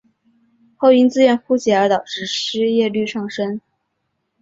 [0.77, 3.61] 后因资源枯竭而导致失业率上升。